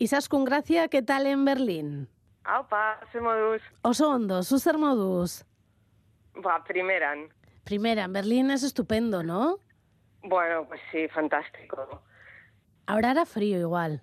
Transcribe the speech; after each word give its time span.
Izaskun 0.00 0.46
Gracia, 0.46 0.88
¿qué 0.88 1.02
tal 1.02 1.26
en 1.26 1.44
Berlín? 1.44 2.08
Aupa, 2.44 2.98
ze 3.12 3.20
moduz. 3.20 3.60
Oso 3.82 4.08
ondo, 4.08 4.42
zu 4.42 4.58
zer 4.58 4.78
moduz? 4.78 5.44
Ba, 6.36 6.64
primeran. 6.64 7.28
Primera, 7.64 8.04
en 8.04 8.12
Berlín 8.14 8.50
es 8.50 8.62
estupendo, 8.62 9.22
¿no? 9.22 9.58
Bueno, 10.22 10.64
pues 10.66 10.80
sí, 10.90 11.06
fantástico. 11.08 12.02
Ahora 12.86 13.10
hará 13.10 13.26
frío 13.26 13.60
igual. 13.60 14.00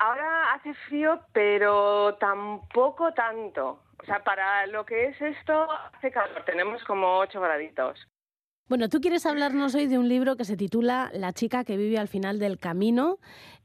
Ahora 0.00 0.54
hace 0.54 0.74
frío, 0.88 1.20
pero 1.32 2.16
tampoco 2.16 3.14
tanto. 3.14 3.80
O 4.02 4.04
sea, 4.04 4.24
para 4.24 4.66
lo 4.66 4.84
que 4.84 5.10
es 5.10 5.22
esto, 5.22 5.68
hace 5.94 6.10
calor. 6.10 6.44
Tenemos 6.44 6.82
como 6.82 7.18
8 7.18 7.40
graditos. 7.40 8.04
Bueno, 8.68 8.90
tú 8.90 9.00
quieres 9.00 9.24
hablarnos 9.24 9.74
hoy 9.74 9.86
de 9.86 9.98
un 9.98 10.10
libro 10.10 10.36
que 10.36 10.44
se 10.44 10.54
titula 10.54 11.10
La 11.14 11.32
chica 11.32 11.64
que 11.64 11.78
vive 11.78 11.96
al 11.96 12.06
final 12.06 12.38
del 12.38 12.58
camino, 12.58 13.18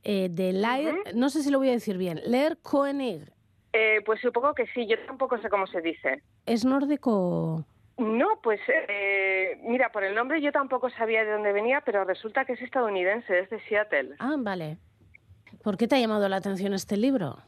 eh, 0.05 0.29
de 0.31 0.53
Lair, 0.53 0.95
no 1.13 1.29
sé 1.29 1.43
si 1.43 1.51
lo 1.51 1.57
voy 1.59 1.67
a 1.67 1.73
decir 1.73 1.97
bien, 1.97 2.21
Lair 2.25 2.57
Koenig. 2.61 3.29
Eh, 3.73 4.01
pues 4.05 4.21
supongo 4.21 4.53
que 4.53 4.65
sí, 4.67 4.87
yo 4.87 4.97
tampoco 5.05 5.37
sé 5.39 5.49
cómo 5.49 5.67
se 5.67 5.81
dice. 5.81 6.23
¿Es 6.45 6.63
nórdico? 6.63 7.65
No, 7.97 8.39
pues 8.41 8.61
eh, 8.69 9.59
mira, 9.63 9.91
por 9.91 10.05
el 10.05 10.15
nombre 10.15 10.39
yo 10.41 10.53
tampoco 10.53 10.89
sabía 10.91 11.25
de 11.25 11.31
dónde 11.31 11.51
venía, 11.51 11.81
pero 11.81 12.05
resulta 12.05 12.45
que 12.45 12.53
es 12.53 12.61
estadounidense, 12.61 13.39
es 13.39 13.49
de 13.49 13.59
Seattle. 13.67 14.15
Ah, 14.19 14.35
vale. 14.37 14.77
¿Por 15.63 15.75
qué 15.75 15.85
te 15.85 15.95
ha 15.95 15.99
llamado 15.99 16.29
la 16.29 16.37
atención 16.37 16.73
este 16.73 16.95
libro? 16.95 17.39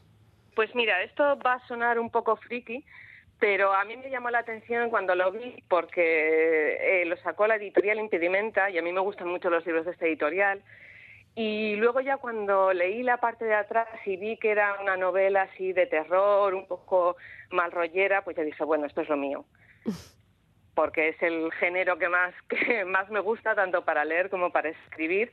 Pues 0.54 0.74
mira, 0.74 1.02
esto 1.02 1.22
va 1.38 1.54
a 1.54 1.66
sonar 1.68 1.98
un 1.98 2.10
poco 2.10 2.36
friki, 2.36 2.84
pero 3.38 3.72
a 3.74 3.84
mí 3.84 3.96
me 3.96 4.10
llamó 4.10 4.30
la 4.30 4.38
atención 4.38 4.88
cuando 4.88 5.14
lo 5.14 5.30
vi 5.30 5.62
porque 5.68 7.02
eh, 7.02 7.04
lo 7.04 7.16
sacó 7.18 7.46
la 7.46 7.56
editorial 7.56 7.98
Impedimenta 7.98 8.70
y 8.70 8.78
a 8.78 8.82
mí 8.82 8.92
me 8.92 9.00
gustan 9.00 9.28
mucho 9.28 9.50
los 9.50 9.64
libros 9.66 9.84
de 9.84 9.92
esta 9.92 10.06
editorial. 10.06 10.62
Y 11.34 11.76
luego 11.76 12.00
ya 12.00 12.16
cuando 12.16 12.72
leí 12.72 13.02
la 13.02 13.18
parte 13.18 13.44
de 13.44 13.54
atrás 13.54 13.88
y 14.06 14.16
vi 14.16 14.38
que 14.38 14.50
era 14.50 14.80
una 14.80 14.96
novela 14.96 15.42
así 15.42 15.74
de 15.74 15.86
terror, 15.86 16.54
un 16.54 16.66
poco 16.66 17.16
mal 17.50 17.70
rollera, 17.72 18.24
pues 18.24 18.38
ya 18.38 18.42
dije, 18.42 18.64
bueno, 18.64 18.86
esto 18.86 19.02
es 19.02 19.08
lo 19.10 19.18
mío. 19.18 19.44
Porque 20.74 21.08
es 21.08 21.22
el 21.22 21.52
género 21.52 21.98
que 21.98 22.08
más, 22.08 22.34
que 22.48 22.86
más 22.86 23.10
me 23.10 23.20
gusta, 23.20 23.54
tanto 23.54 23.84
para 23.84 24.06
leer 24.06 24.30
como 24.30 24.50
para 24.50 24.70
escribir. 24.70 25.30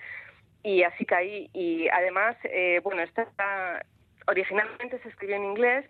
Y 0.62 0.84
así 0.84 1.06
caí. 1.06 1.50
Y 1.54 1.88
además, 1.88 2.36
eh, 2.44 2.82
bueno, 2.84 3.02
esta 3.02 3.82
originalmente 4.28 5.00
se 5.00 5.10
escribió 5.10 5.38
en 5.38 5.46
inglés, 5.46 5.86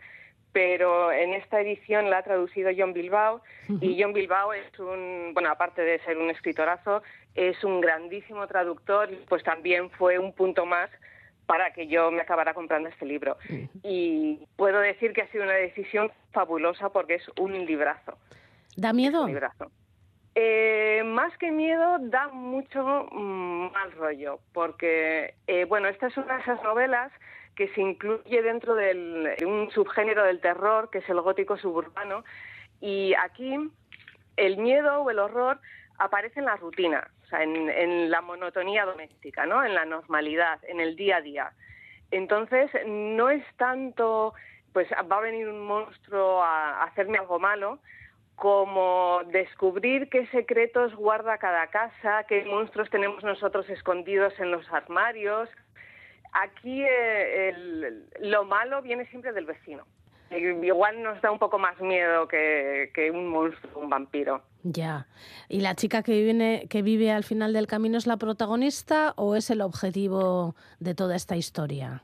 pero 0.54 1.12
en 1.12 1.34
esta 1.34 1.60
edición 1.60 2.10
la 2.12 2.20
ha 2.20 2.24
traducido 2.24 2.70
John 2.78 2.94
Bilbao 2.94 3.42
y 3.82 4.02
John 4.02 4.14
Bilbao 4.14 4.54
es 4.54 4.80
un, 4.80 5.32
bueno, 5.34 5.50
aparte 5.50 5.82
de 5.82 6.00
ser 6.00 6.18
un 6.18 6.30
escritorazo, 6.30 7.02
es 7.34 7.62
un 7.64 7.82
grandísimo 7.82 8.46
traductor, 8.46 9.10
pues 9.28 9.44
también 9.44 9.90
fue 9.90 10.20
un 10.20 10.32
punto 10.32 10.68
más 10.68 10.92
para 11.48 11.74
que 11.74 11.88
yo 11.88 12.12
me 12.12 12.22
acabara 12.22 12.54
comprando 12.54 12.88
este 12.88 13.06
libro. 13.06 13.38
Y 13.84 14.40
puedo 14.56 14.80
decir 14.80 15.12
que 15.12 15.24
ha 15.24 15.28
sido 15.32 15.44
una 15.44 15.54
decisión 15.54 16.12
fabulosa 16.32 16.90
porque 16.90 17.16
es 17.16 17.24
un 17.40 17.66
librazo. 17.66 18.18
¿Da 18.78 18.94
miedo? 18.94 19.24
Un 19.24 19.30
librazo. 19.30 19.72
Eh, 20.36 21.04
más 21.06 21.36
que 21.38 21.52
miedo, 21.52 21.98
da 22.00 22.28
mucho 22.30 23.08
mm, 23.12 23.72
mal 23.72 23.92
rollo, 23.94 24.40
porque, 24.52 25.36
eh, 25.48 25.66
bueno, 25.66 25.88
esta 25.88 26.08
es 26.08 26.18
una 26.18 26.38
de 26.38 26.42
esas 26.42 26.64
novelas 26.64 27.12
que 27.56 27.68
se 27.70 27.82
incluye 27.82 28.42
dentro 28.42 28.76
de 28.76 29.38
un 29.46 29.70
subgénero 29.72 30.24
del 30.24 30.42
terror, 30.42 30.90
que 30.90 31.00
es 31.00 31.10
el 31.10 31.22
gótico 31.22 31.58
suburbano, 31.58 32.24
y 32.82 33.14
aquí 33.16 33.56
el 34.38 34.58
miedo 34.58 35.02
o 35.02 35.10
el 35.10 35.20
horror 35.20 35.60
aparece 36.00 36.40
en 36.40 36.46
la 36.46 36.56
rutina, 36.56 37.08
o 37.24 37.26
sea, 37.28 37.44
en, 37.44 38.10
la 38.10 38.22
monotonía 38.22 38.86
doméstica, 38.86 39.46
¿no? 39.46 39.64
en 39.64 39.74
la 39.76 39.86
normalidad, 39.86 40.60
en 40.68 40.80
el 40.80 40.96
día 40.96 41.18
a 41.18 41.22
día. 41.22 41.54
Entonces, 42.12 42.70
no 42.86 43.30
es 43.30 43.44
tanto, 43.58 44.34
pues 44.72 44.88
va 44.92 45.18
a 45.18 45.22
venir 45.22 45.48
un 45.48 45.66
monstruo 45.66 46.44
a 46.44 46.84
hacerme 46.84 47.18
algo 47.18 47.40
malo, 47.40 47.80
como 48.36 49.22
descubrir 49.32 50.10
qué 50.10 50.28
secretos 50.28 50.96
guarda 50.96 51.38
cada 51.38 51.68
casa, 51.68 52.24
qué 52.28 52.44
monstruos 52.46 52.90
tenemos 52.90 53.24
nosotros 53.24 53.70
escondidos 53.70 54.38
en 54.40 54.52
los 54.52 54.70
armarios, 54.72 55.50
Aquí 56.34 56.84
eh, 56.84 57.54
lo 58.22 58.44
malo 58.46 58.82
viene 58.82 59.06
siempre 59.08 59.32
del 59.34 59.46
vecino. 59.46 59.86
Igual 60.32 61.04
nos 61.04 61.22
da 61.22 61.30
un 61.30 61.38
poco 61.38 61.60
más 61.60 61.80
miedo 61.80 62.28
que, 62.28 63.12
un 63.14 63.28
monstruo, 63.28 63.80
un 63.80 63.90
vampiro. 63.90 64.42
Ya. 64.64 65.06
¿Y 65.48 65.62
la 65.62 65.76
chica 65.76 66.02
que 66.02 66.14
vive, 66.14 66.68
que 66.70 66.82
vive 66.82 67.12
al 67.12 67.24
final 67.24 67.54
del 67.54 67.68
camino 67.68 68.00
es 68.00 68.08
la 68.08 68.18
protagonista 68.18 69.14
o 69.16 69.36
es 69.36 69.52
el 69.52 69.62
objetivo 69.62 70.56
de 70.80 70.96
toda 70.96 71.16
esta 71.16 71.36
historia? 71.36 72.04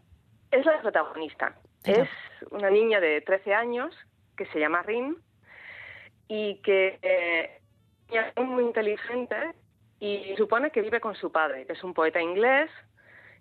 Es 0.52 0.64
la 0.64 0.80
protagonista. 0.80 1.56
Es 1.84 2.10
una 2.52 2.70
niña 2.70 3.00
de 3.00 3.22
13 3.22 3.54
años 3.56 3.96
que 4.38 4.46
se 4.48 4.60
llama 4.60 4.84
Rin 4.84 5.18
y 6.28 6.56
que 6.58 7.00
eh, 7.02 7.62
es 8.12 8.46
muy 8.46 8.64
inteligente 8.64 9.36
y 10.00 10.36
supone 10.38 10.70
que 10.70 10.82
vive 10.82 11.00
con 11.00 11.16
su 11.16 11.32
padre, 11.32 11.66
que 11.66 11.74
es 11.74 11.84
un 11.84 11.96
poeta 11.96 12.22
inglés 12.22 12.70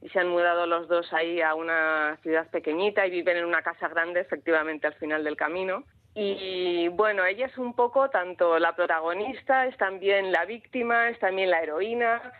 y 0.00 0.08
se 0.10 0.20
han 0.20 0.28
mudado 0.28 0.66
los 0.66 0.88
dos 0.88 1.12
ahí 1.12 1.40
a 1.40 1.54
una 1.54 2.18
ciudad 2.22 2.48
pequeñita 2.50 3.06
y 3.06 3.10
viven 3.10 3.38
en 3.38 3.44
una 3.44 3.62
casa 3.62 3.88
grande, 3.88 4.20
efectivamente, 4.20 4.86
al 4.86 4.94
final 4.94 5.24
del 5.24 5.36
camino. 5.36 5.84
Y 6.14 6.88
bueno, 6.88 7.24
ella 7.24 7.46
es 7.46 7.56
un 7.58 7.74
poco 7.74 8.10
tanto 8.10 8.58
la 8.58 8.74
protagonista, 8.74 9.66
es 9.66 9.76
también 9.76 10.32
la 10.32 10.44
víctima, 10.46 11.10
es 11.10 11.18
también 11.20 11.50
la 11.50 11.62
heroína, 11.62 12.32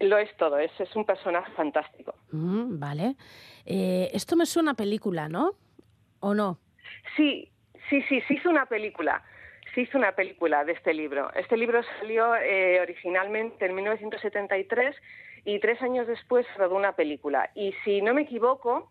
lo 0.00 0.18
es 0.18 0.34
todo, 0.36 0.58
es, 0.58 0.70
es 0.78 0.94
un 0.96 1.04
personaje 1.04 1.52
fantástico. 1.52 2.14
Mm, 2.30 2.78
vale. 2.78 3.16
Eh, 3.66 4.10
esto 4.12 4.36
me 4.36 4.46
suena 4.46 4.72
a 4.72 4.74
película, 4.74 5.28
¿no? 5.28 5.52
¿O 6.20 6.34
no? 6.34 6.58
Sí, 7.16 7.50
sí, 7.90 8.02
sí, 8.08 8.20
se 8.22 8.34
hizo 8.34 8.48
una 8.48 8.66
película. 8.66 9.22
Se 9.74 9.82
hizo 9.82 9.98
una 9.98 10.12
película 10.12 10.64
de 10.64 10.72
este 10.72 10.94
libro. 10.94 11.32
Este 11.34 11.56
libro 11.56 11.82
salió 11.98 12.36
eh, 12.36 12.80
originalmente 12.80 13.66
en 13.66 13.74
1973 13.74 14.94
y 15.44 15.58
tres 15.60 15.80
años 15.82 16.06
después 16.06 16.46
rodó 16.56 16.76
una 16.76 16.92
película. 16.92 17.50
Y 17.54 17.72
si 17.84 18.00
no 18.00 18.14
me 18.14 18.22
equivoco, 18.22 18.90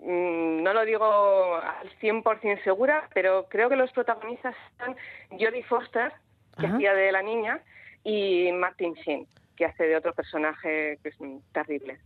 mm, 0.00 0.62
no 0.62 0.72
lo 0.72 0.84
digo 0.84 1.56
al 1.56 1.90
100% 2.00 2.62
segura, 2.62 3.08
pero 3.14 3.46
creo 3.48 3.68
que 3.68 3.76
los 3.76 3.90
protagonistas 3.92 4.54
son 4.78 4.96
Jodie 5.30 5.64
Foster, 5.64 6.12
que 6.58 6.66
hacía 6.66 6.94
de 6.94 7.12
la 7.12 7.22
niña, 7.22 7.62
y 8.04 8.50
Martin 8.52 8.94
Sheen, 8.94 9.26
que 9.56 9.66
hace 9.66 9.84
de 9.84 9.96
otro 9.96 10.14
personaje 10.14 10.98
que 11.02 11.08
es 11.08 11.16
terrible. 11.52 11.98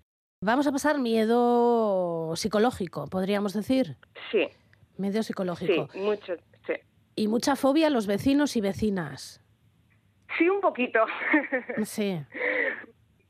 Vamos 0.42 0.66
a 0.66 0.72
pasar 0.72 0.98
miedo 0.98 2.34
psicológico, 2.34 3.06
podríamos 3.08 3.52
decir. 3.52 3.96
Sí. 4.30 4.48
Miedo 4.96 5.22
psicológico. 5.22 5.88
Sí, 5.92 5.98
mucho, 5.98 6.34
sí. 6.66 6.72
Y 7.14 7.28
mucha 7.28 7.56
fobia 7.56 7.88
a 7.88 7.90
los 7.90 8.06
vecinos 8.06 8.56
y 8.56 8.62
vecinas. 8.62 9.42
Sí, 10.38 10.48
un 10.48 10.60
poquito. 10.60 11.00
Sí. 11.84 12.18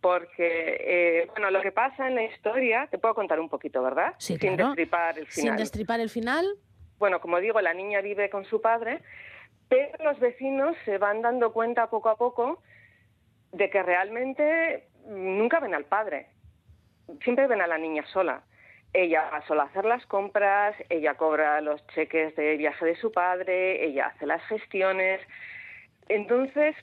porque, 0.01 0.77
eh, 0.81 1.27
bueno, 1.33 1.51
lo 1.51 1.61
que 1.61 1.73
pasa 1.73 2.09
en 2.09 2.15
la 2.15 2.25
historia, 2.25 2.89
te 2.91 2.99
puedo 2.99 3.15
contar 3.15 3.39
un 3.39 3.49
poquito, 3.49 3.83
¿verdad? 3.83 4.15
Sí, 4.19 4.37
Sin 4.39 4.57
destripar 4.57 5.19
el 5.19 5.27
final. 5.27 5.49
Sin 5.51 5.57
destripar 5.57 6.01
el 6.01 6.11
final. 6.11 6.47
Bueno, 6.99 7.21
como 7.21 7.39
digo, 7.41 7.61
la 7.61 7.75
niña 7.75 8.01
vive 8.01 8.31
con 8.31 8.45
su 8.45 8.61
padre, 8.61 9.01
pero 9.69 10.05
los 10.05 10.19
vecinos 10.19 10.77
se 10.85 10.99
van 10.99 11.23
dando 11.23 11.53
cuenta 11.53 11.89
poco 11.89 12.09
a 12.09 12.17
poco 12.17 12.63
de 13.53 13.69
que 13.71 13.83
realmente 13.83 14.89
nunca 15.07 15.61
ven 15.61 15.75
al 15.75 15.85
padre, 15.85 16.29
siempre 17.23 17.47
ven 17.47 17.61
a 17.61 17.67
la 17.67 17.79
niña 17.79 18.05
sola. 18.13 18.43
Ella 18.93 19.31
va 19.33 19.47
sola 19.47 19.63
a 19.65 19.67
hacer 19.67 19.85
las 19.85 20.05
compras, 20.07 20.75
ella 20.89 21.15
cobra 21.15 21.61
los 21.61 21.87
cheques 21.89 22.35
de 22.37 22.57
viaje 22.57 22.85
de 22.85 22.97
su 22.97 23.13
padre, 23.13 23.85
ella 23.85 24.07
hace 24.07 24.27
las 24.27 24.43
gestiones. 24.47 25.21
Entonces, 26.09 26.75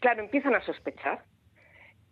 claro, 0.00 0.22
empiezan 0.22 0.54
a 0.54 0.64
sospechar 0.64 1.24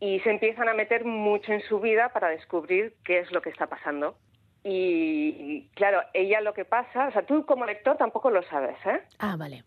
y 0.03 0.19
se 0.19 0.31
empiezan 0.31 0.69
a 0.69 0.75
meter 0.75 1.05
mucho 1.05 1.53
en 1.53 1.61
su 1.61 1.79
vida 1.79 2.09
para 2.09 2.29
descubrir 2.29 2.97
qué 3.05 3.21
es 3.21 3.31
lo 3.31 3.41
que 3.41 3.51
está 3.51 3.69
pasando. 3.69 4.17
Y 4.65 5.69
claro, 5.77 6.03
ella 6.13 6.41
lo 6.41 6.55
que 6.55 6.65
pasa, 6.65 7.07
o 7.07 7.13
sea, 7.13 7.23
tú 7.23 7.47
como 7.47 7.67
lector 7.67 7.97
tampoco 7.99 8.29
lo 8.29 8.43
sabes, 8.43 8.77
¿eh? 8.85 9.01
Ah, 9.21 9.37
vale. 9.39 9.63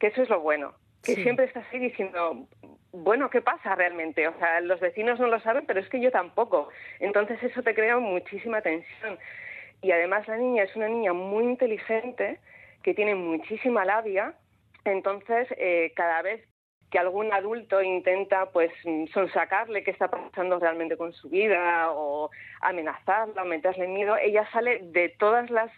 Que 0.00 0.06
eso 0.06 0.22
es 0.22 0.30
lo 0.30 0.40
bueno, 0.40 0.72
que 1.02 1.16
siempre 1.16 1.44
estás 1.44 1.66
ahí 1.70 1.78
diciendo, 1.78 2.48
bueno, 2.92 3.28
¿qué 3.28 3.42
pasa 3.42 3.74
realmente? 3.74 4.26
O 4.26 4.38
sea, 4.38 4.62
los 4.62 4.80
vecinos 4.80 5.20
no 5.20 5.26
lo 5.26 5.40
saben, 5.40 5.66
pero 5.66 5.80
es 5.80 5.88
que 5.90 6.00
yo 6.00 6.10
tampoco. 6.10 6.70
Entonces 6.98 7.42
eso 7.42 7.62
te 7.62 7.74
crea 7.74 7.98
muchísima 7.98 8.62
tensión. 8.62 9.18
Y 9.82 9.90
además 9.90 10.26
la 10.26 10.38
niña 10.38 10.62
es 10.62 10.74
una 10.74 10.88
niña 10.88 11.12
muy 11.12 11.44
inteligente, 11.44 12.40
que 12.82 12.94
tiene 12.94 13.14
muchísima 13.14 13.84
labia, 13.84 14.36
entonces 14.86 15.48
eh, 15.58 15.92
cada 15.94 16.22
vez 16.22 16.40
que 16.90 16.98
algún 16.98 17.32
adulto 17.32 17.82
intenta 17.82 18.50
pues 18.50 18.70
sonsacarle 19.12 19.82
qué 19.82 19.90
está 19.90 20.08
pasando 20.08 20.58
realmente 20.58 20.96
con 20.96 21.12
su 21.12 21.28
vida 21.28 21.90
o 21.90 22.30
amenazarla 22.60 23.42
o 23.42 23.46
meterle 23.46 23.88
miedo, 23.88 24.16
ella 24.16 24.48
sale 24.52 24.80
de 24.82 25.08
todas 25.18 25.50
las 25.50 25.70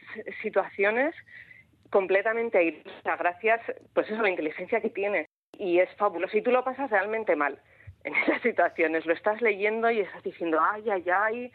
situaciones 0.43 1.15
completamente 1.91 2.59
airosa 2.59 3.17
gracias 3.17 3.61
pues 3.95 4.07
eso, 4.09 4.21
a 4.21 4.23
la 4.23 4.31
inteligencia 4.31 4.81
que 4.81 4.91
tiene. 4.91 5.27
Y 5.53 5.81
es 5.81 5.91
fabuloso. 5.97 6.37
Y 6.37 6.43
tú 6.43 6.51
lo 6.51 6.63
pasas 6.63 6.91
realmente 6.91 7.35
mal 7.35 7.59
en 8.05 8.15
esas 8.25 8.43
situaciones, 8.43 9.07
lo 9.07 9.15
estás 9.15 9.41
leyendo 9.41 9.91
y 9.91 10.01
estás 10.01 10.23
diciendo 10.23 10.59
ay, 10.61 10.89
ay, 10.91 11.05
ay, 11.11 11.53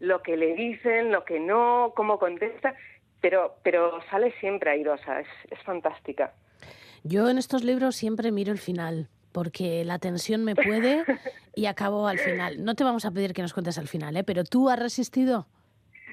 lo 0.00 0.22
que 0.22 0.36
le 0.36 0.54
dicen, 0.54 1.12
lo 1.12 1.24
que 1.24 1.40
no, 1.40 1.92
cómo 1.96 2.18
contesta, 2.18 2.74
pero, 3.20 3.56
pero 3.62 4.00
sale 4.10 4.32
siempre 4.40 4.70
airosa, 4.70 5.20
es, 5.20 5.28
es 5.50 5.60
fantástica. 5.62 6.32
Yo 7.02 7.28
en 7.28 7.38
estos 7.38 7.64
libros 7.64 7.96
siempre 7.96 8.32
miro 8.32 8.52
el 8.52 8.58
final, 8.58 9.08
porque 9.32 9.84
la 9.84 9.98
tensión 9.98 10.44
me 10.44 10.54
puede 10.54 11.04
y 11.54 11.66
acabo 11.66 12.06
al 12.06 12.18
final. 12.18 12.64
No 12.64 12.74
te 12.74 12.84
vamos 12.84 13.04
a 13.04 13.10
pedir 13.10 13.32
que 13.32 13.42
nos 13.42 13.52
cuentes 13.52 13.78
al 13.78 13.88
final, 13.88 14.16
¿eh? 14.16 14.24
pero 14.24 14.44
tú 14.44 14.68
has 14.68 14.78
resistido. 14.78 15.46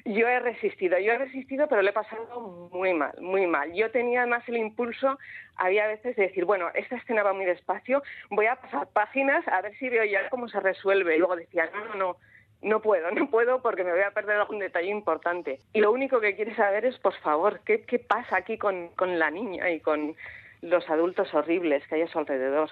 Yo 0.04 0.28
he 0.28 0.38
resistido, 0.38 0.96
yo 1.00 1.12
he 1.12 1.18
resistido, 1.18 1.66
pero 1.66 1.82
lo 1.82 1.90
he 1.90 1.92
pasado 1.92 2.70
muy 2.72 2.94
mal, 2.94 3.12
muy 3.20 3.48
mal. 3.48 3.72
Yo 3.72 3.90
tenía 3.90 4.24
más 4.24 4.48
el 4.48 4.56
impulso, 4.56 5.18
había 5.56 5.88
veces 5.88 6.14
de 6.14 6.28
decir, 6.28 6.44
bueno, 6.44 6.68
esta 6.74 6.94
escena 6.94 7.24
va 7.24 7.32
muy 7.32 7.44
despacio, 7.44 8.04
voy 8.30 8.46
a 8.46 8.54
pasar 8.54 8.86
páginas 8.90 9.46
a 9.48 9.60
ver 9.62 9.76
si 9.78 9.88
veo 9.88 10.04
ya 10.04 10.28
cómo 10.28 10.48
se 10.48 10.60
resuelve. 10.60 11.16
Y 11.16 11.18
luego 11.18 11.34
decía, 11.34 11.68
no, 11.74 11.86
no, 11.86 11.94
no, 11.96 12.16
no 12.62 12.80
puedo, 12.80 13.10
no 13.10 13.28
puedo 13.30 13.60
porque 13.62 13.82
me 13.82 13.90
voy 13.90 14.02
a 14.02 14.12
perder 14.12 14.36
algún 14.36 14.60
detalle 14.60 14.90
importante. 14.90 15.58
Y 15.72 15.80
lo 15.80 15.90
único 15.90 16.20
que 16.20 16.36
quieres 16.36 16.56
saber 16.56 16.84
es, 16.84 16.96
por 17.00 17.14
favor, 17.14 17.60
¿qué, 17.64 17.82
qué 17.82 17.98
pasa 17.98 18.36
aquí 18.36 18.58
con, 18.58 18.90
con 18.90 19.18
la 19.18 19.32
niña 19.32 19.68
y 19.70 19.80
con 19.80 20.14
los 20.62 20.88
adultos 20.88 21.32
horribles 21.34 21.86
que 21.88 21.96
hay 21.96 22.02
a 22.02 22.08
su 22.08 22.18
alrededor? 22.18 22.70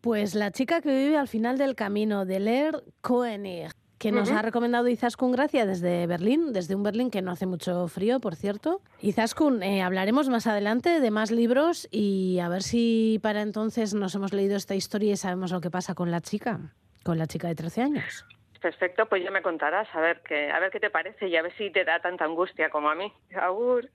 Pues 0.00 0.34
la 0.34 0.50
chica 0.50 0.80
que 0.80 0.90
vive 0.90 1.16
al 1.16 1.28
final 1.28 1.58
del 1.58 1.74
camino 1.74 2.24
de 2.26 2.40
Leer 2.40 2.82
Koenig 3.00 3.72
que 4.04 4.12
nos 4.12 4.30
ha 4.30 4.42
recomendado 4.42 4.88
Izaskun 4.88 5.32
Gracia 5.32 5.64
desde 5.64 6.06
Berlín, 6.06 6.52
desde 6.52 6.74
un 6.74 6.82
Berlín 6.82 7.10
que 7.10 7.22
no 7.22 7.30
hace 7.30 7.46
mucho 7.46 7.88
frío, 7.88 8.20
por 8.20 8.34
cierto. 8.34 8.82
Izaskun, 9.00 9.62
eh, 9.62 9.82
hablaremos 9.82 10.28
más 10.28 10.46
adelante 10.46 11.00
de 11.00 11.10
más 11.10 11.30
libros 11.30 11.88
y 11.90 12.38
a 12.40 12.50
ver 12.50 12.62
si 12.62 13.18
para 13.22 13.40
entonces 13.40 13.94
nos 13.94 14.14
hemos 14.14 14.34
leído 14.34 14.56
esta 14.56 14.74
historia 14.74 15.12
y 15.12 15.16
sabemos 15.16 15.52
lo 15.52 15.62
que 15.62 15.70
pasa 15.70 15.94
con 15.94 16.10
la 16.10 16.20
chica, 16.20 16.60
con 17.02 17.16
la 17.16 17.26
chica 17.26 17.48
de 17.48 17.54
13 17.54 17.80
años. 17.80 18.26
Perfecto, 18.60 19.06
pues 19.06 19.22
ya 19.24 19.30
me 19.30 19.40
contarás 19.40 19.88
a 19.94 20.00
ver 20.00 20.20
qué, 20.22 20.50
a 20.50 20.60
ver 20.60 20.70
qué 20.70 20.80
te 20.80 20.90
parece 20.90 21.28
y 21.28 21.36
a 21.36 21.42
ver 21.42 21.54
si 21.56 21.70
te 21.70 21.84
da 21.84 22.00
tanta 22.00 22.26
angustia 22.26 22.68
como 22.68 22.90
a 22.90 22.94
mí. 22.94 23.10
Agur. 23.34 23.88